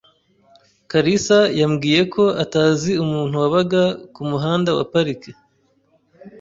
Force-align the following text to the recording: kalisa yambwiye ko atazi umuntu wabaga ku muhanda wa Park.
kalisa 0.91 1.39
yambwiye 1.59 2.01
ko 2.13 2.23
atazi 2.43 2.91
umuntu 3.03 3.35
wabaga 3.43 3.83
ku 4.13 4.21
muhanda 4.29 4.69
wa 4.77 4.85
Park. 4.93 5.21